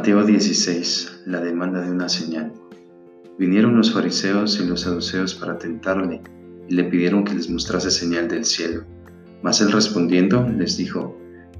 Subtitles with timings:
[0.00, 1.24] Mateo 16.
[1.26, 2.54] La demanda de una señal.
[3.38, 6.22] Vinieron los fariseos y los saduceos para tentarle
[6.70, 8.84] y le pidieron que les mostrase señal del cielo.
[9.42, 11.14] Mas él respondiendo les dijo,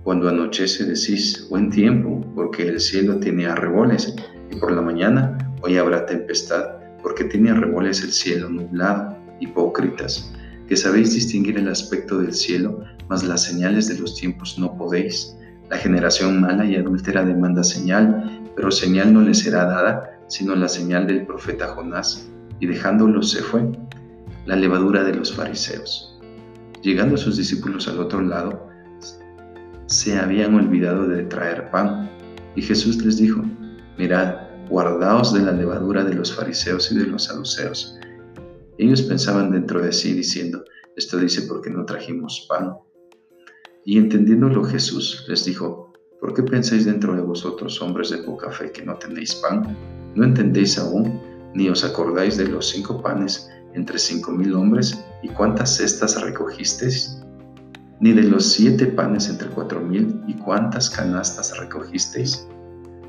[0.05, 4.15] Cuando anochece decís, buen tiempo, porque el cielo tiene arreboles,
[4.51, 6.65] y por la mañana hoy habrá tempestad,
[7.03, 9.19] porque tiene arreboles el cielo nublado.
[9.39, 10.33] Hipócritas,
[10.67, 15.37] que sabéis distinguir el aspecto del cielo, mas las señales de los tiempos no podéis.
[15.71, 20.69] La generación mala y adúltera demanda señal, pero señal no le será dada, sino la
[20.69, 22.29] señal del profeta Jonás.
[22.59, 23.71] Y dejándolo se fue.
[24.47, 26.19] La levadura de los fariseos.
[26.83, 28.69] Llegando sus discípulos al otro lado,
[29.87, 32.11] se habían olvidado de traer pan.
[32.57, 33.43] Y Jesús les dijo,
[33.97, 37.97] mirad, guardaos de la levadura de los fariseos y de los saduceos.
[38.79, 40.65] Ellos pensaban dentro de sí diciendo,
[40.97, 42.75] esto dice porque no trajimos pan.
[43.85, 48.71] Y entendiéndolo Jesús les dijo, ¿por qué pensáis dentro de vosotros, hombres de poca fe,
[48.71, 49.77] que no tenéis pan?
[50.15, 51.19] ¿No entendéis aún,
[51.55, 57.23] ni os acordáis de los cinco panes entre cinco mil hombres y cuántas cestas recogisteis?
[58.01, 62.47] ¿Ni de los siete panes entre cuatro mil y cuántas canastas recogisteis?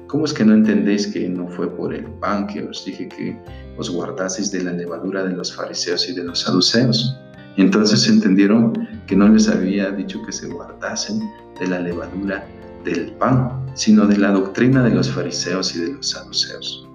[0.08, 3.40] ¿Cómo es que no entendéis que no fue por el pan que os dije que
[3.78, 7.18] os guardaseis de la levadura de los fariseos y de los saduceos?
[7.58, 8.74] Entonces entendieron
[9.08, 11.20] que no les había dicho que se guardasen
[11.60, 12.46] de la levadura
[12.84, 16.88] del pan, sino de la doctrina de los fariseos y de los saduceos.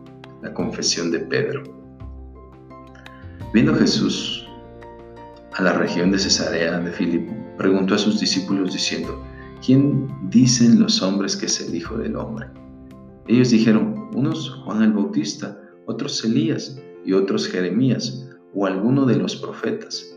[0.42, 1.62] La confesión de Pedro.
[3.52, 4.46] Viendo Jesús
[5.54, 9.22] a la región de Cesarea de Filipo, preguntó a sus discípulos diciendo,
[9.64, 12.48] ¿quién dicen los hombres que es el Hijo del Hombre?
[13.28, 19.36] Ellos dijeron, unos Juan el Bautista, otros Elías y otros Jeremías o alguno de los
[19.36, 20.16] profetas.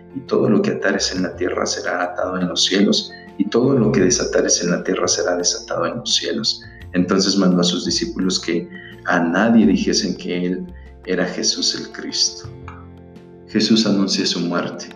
[0.15, 3.77] y todo lo que atares en la tierra será atado en los cielos, y todo
[3.77, 6.63] lo que desatares en la tierra será desatado en los cielos.
[6.93, 8.69] Entonces mandó a sus discípulos que
[9.05, 10.65] a nadie dijesen que él
[11.05, 12.49] era Jesús el Cristo.
[13.47, 14.89] Jesús anuncia su muerte.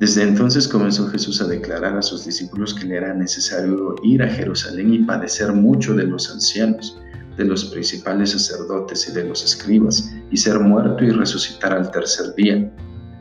[0.00, 4.28] Desde entonces comenzó Jesús a declarar a sus discípulos que le era necesario ir a
[4.28, 6.98] Jerusalén y padecer mucho de los ancianos,
[7.36, 12.34] de los principales sacerdotes y de los escribas, y ser muerto y resucitar al tercer
[12.34, 12.68] día.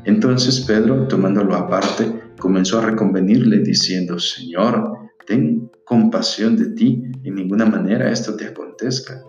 [0.06, 4.98] Entonces Pedro, tomándolo aparte, comenzó a reconvenirle diciendo, Señor,
[5.28, 9.22] ten compasión de ti, en ninguna manera esto te acontezca.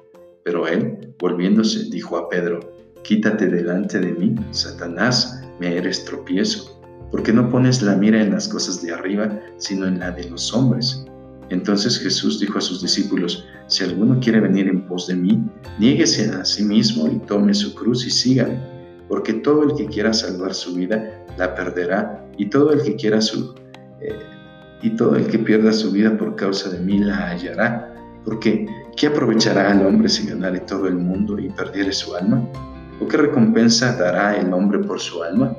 [0.45, 2.61] Pero él, volviéndose, dijo a Pedro,
[3.03, 8.47] Quítate delante de mí, Satanás, me eres tropiezo, porque no pones la mira en las
[8.47, 11.05] cosas de arriba, sino en la de los hombres.
[11.51, 15.43] Entonces Jesús dijo a sus discípulos, Si alguno quiere venir en pos de mí,
[15.81, 18.72] niéguese a sí mismo y tome su cruz y sígame
[19.13, 23.21] porque todo el que quiera salvar su vida la perderá y todo el que quiera
[23.21, 23.55] su
[24.01, 24.19] eh,
[24.81, 27.95] y todo el que pierda su vida por causa de mí la hallará.
[28.25, 32.43] Porque ¿qué aprovechará al hombre si ganare todo el mundo y perdiere su alma?
[33.03, 35.55] ¿O qué recompensa dará el hombre por su alma?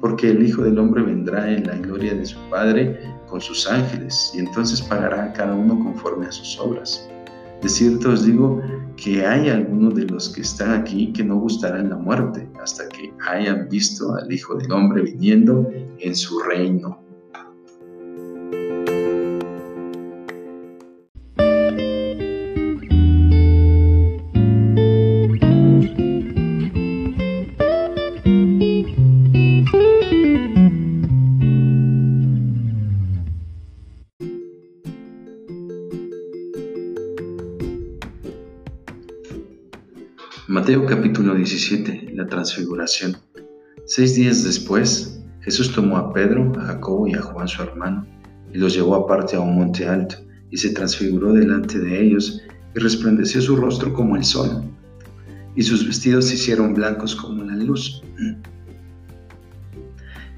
[0.00, 4.30] Porque el Hijo del Hombre vendrá en la gloria de su Padre con sus ángeles
[4.36, 7.10] y entonces pagará a cada uno conforme a sus obras.
[7.60, 8.62] De cierto os digo
[8.96, 13.12] que hay algunos de los que están aquí que no gustarán la muerte hasta que
[13.28, 17.03] hayan visto al Hijo del Hombre viniendo en su reino.
[41.34, 43.16] Capítulo 17, la transfiguración.
[43.86, 48.06] Seis días después, Jesús tomó a Pedro, a Jacobo y a Juan su hermano,
[48.52, 50.16] y los llevó aparte a un monte alto,
[50.50, 52.40] y se transfiguró delante de ellos,
[52.74, 54.62] y resplandeció su rostro como el sol,
[55.56, 58.02] y sus vestidos se hicieron blancos como la luz.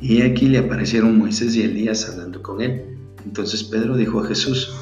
[0.01, 2.85] Y aquí le aparecieron Moisés y Elías hablando con él.
[3.25, 4.75] Entonces Pedro dijo a Jesús,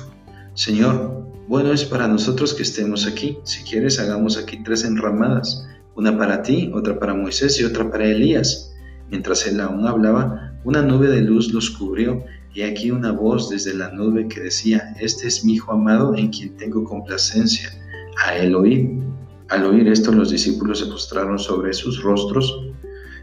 [0.55, 3.38] Señor, bueno es para nosotros que estemos aquí.
[3.44, 8.06] Si quieres, hagamos aquí tres enramadas, una para ti, otra para Moisés y otra para
[8.06, 8.75] Elías.
[9.11, 12.25] Mientras él aún hablaba, una nube de luz los cubrió
[12.55, 16.29] y aquí una voz desde la nube que decía, Este es mi Hijo amado en
[16.29, 17.70] quien tengo complacencia,
[18.25, 18.91] a él oír.
[19.50, 22.61] Al oír esto los discípulos se postraron sobre sus rostros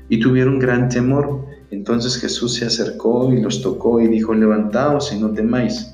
[0.10, 1.46] y tuvieron gran temor.
[1.72, 5.91] Entonces Jesús se acercó y los tocó y dijo, Levantaos y no temáis.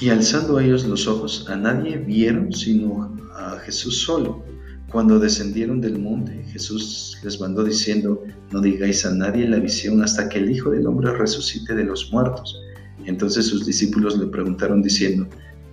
[0.00, 4.44] Y alzando ellos los ojos, a nadie vieron sino a Jesús solo.
[4.92, 8.22] Cuando descendieron del monte, Jesús les mandó diciendo,
[8.52, 12.12] no digáis a nadie la visión hasta que el Hijo del Hombre resucite de los
[12.12, 12.58] muertos.
[13.06, 15.26] Entonces sus discípulos le preguntaron diciendo,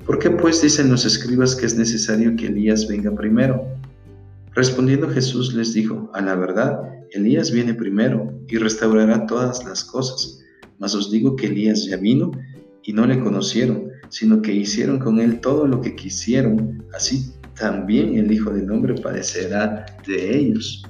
[0.08, 3.64] ¿por qué pues dicen los escribas que es necesario que Elías venga primero?
[4.54, 6.80] Respondiendo Jesús les dijo, a la verdad,
[7.12, 10.40] Elías viene primero y restaurará todas las cosas.
[10.80, 12.32] Mas os digo que Elías ya vino
[12.86, 18.18] y no le conocieron, sino que hicieron con él todo lo que quisieron, así también
[18.18, 20.86] el Hijo del Hombre padecerá de ellos.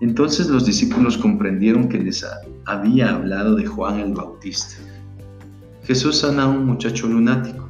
[0.00, 2.24] Entonces los discípulos comprendieron que les
[2.66, 4.76] había hablado de Juan el Bautista.
[5.84, 7.68] Jesús sana a un muchacho lunático.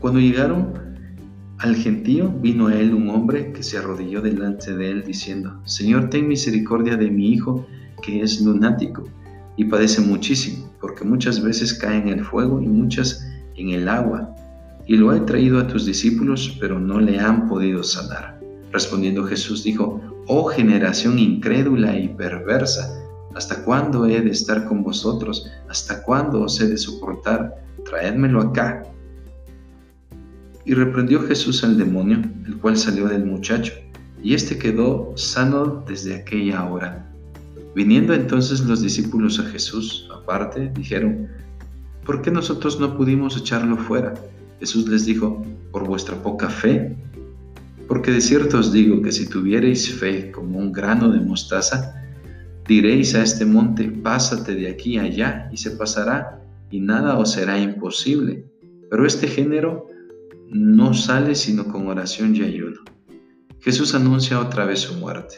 [0.00, 0.72] Cuando llegaron
[1.58, 6.10] al gentío, vino a él un hombre que se arrodilló delante de él diciendo, Señor,
[6.10, 7.66] ten misericordia de mi hijo,
[8.02, 9.04] que es lunático
[9.56, 14.34] y padece muchísimo, porque muchas veces cae en el fuego y muchas en el agua
[14.86, 18.40] y lo he traído a tus discípulos, pero no le han podido sanar.
[18.72, 23.00] Respondiendo Jesús dijo, Oh generación incrédula y perversa,
[23.34, 25.48] ¿hasta cuándo he de estar con vosotros?
[25.68, 27.62] ¿Hasta cuándo os he de soportar?
[27.84, 28.82] Traédmelo acá.
[30.64, 33.72] Y reprendió Jesús al demonio, el cual salió del muchacho,
[34.22, 37.09] y éste quedó sano desde aquella hora.
[37.74, 41.28] Viniendo entonces los discípulos a Jesús, aparte, dijeron,
[42.04, 44.14] ¿por qué nosotros no pudimos echarlo fuera?
[44.58, 46.96] Jesús les dijo, por vuestra poca fe,
[47.86, 51.94] porque de cierto os digo que si tuviereis fe como un grano de mostaza,
[52.66, 56.40] diréis a este monte, pásate de aquí allá, y se pasará,
[56.70, 58.44] y nada os será imposible.
[58.90, 59.86] Pero este género
[60.48, 62.80] no sale sino con oración y ayuno.
[63.60, 65.36] Jesús anuncia otra vez su muerte.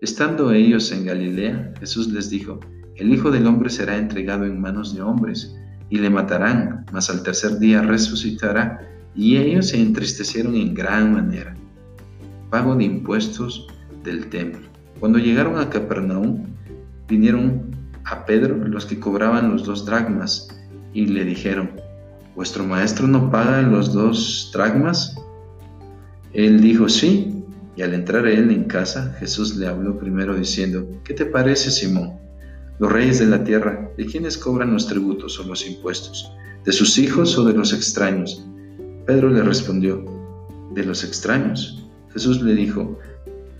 [0.00, 2.58] Estando ellos en Galilea, Jesús les dijo,
[2.96, 5.54] el Hijo del Hombre será entregado en manos de hombres,
[5.90, 8.80] y le matarán, mas al tercer día resucitará.
[9.14, 11.54] Y ellos se entristecieron en gran manera.
[12.48, 13.66] Pago de impuestos
[14.02, 14.66] del templo.
[15.00, 16.46] Cuando llegaron a Capernaum,
[17.08, 20.48] vinieron a Pedro los que cobraban los dos dragmas
[20.94, 21.70] y le dijeron,
[22.36, 25.14] ¿vuestro maestro no paga los dos dragmas?
[26.32, 27.39] Él dijo, sí.
[27.80, 32.18] Y al entrar él en casa, Jesús le habló primero diciendo, ¿qué te parece, Simón?
[32.78, 36.30] los reyes de la tierra, ¿de quiénes cobran los tributos o los impuestos?
[36.66, 38.46] ¿De sus hijos o de los extraños?
[39.06, 40.04] Pedro le respondió,
[40.74, 41.88] de los extraños.
[42.12, 42.98] Jesús le dijo,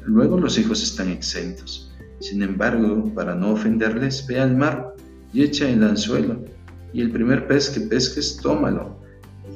[0.04, 1.90] luego los hijos están exentos.
[2.18, 4.96] Sin embargo, para no ofenderles, ve al mar
[5.32, 6.44] y echa el anzuelo,
[6.92, 9.00] y el primer pez que pesques, tómalo,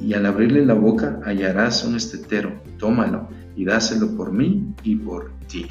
[0.00, 5.30] y al abrirle la boca hallarás un estetero, tómalo y dáselo por mí y por
[5.48, 5.66] ti.